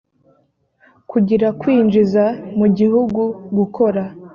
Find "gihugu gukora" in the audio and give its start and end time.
2.77-4.03